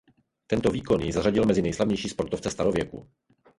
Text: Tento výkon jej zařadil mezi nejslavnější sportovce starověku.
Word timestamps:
Tento 0.47 0.71
výkon 0.71 0.99
jej 1.01 1.11
zařadil 1.11 1.45
mezi 1.45 1.61
nejslavnější 1.61 2.09
sportovce 2.09 2.51
starověku. 2.51 3.07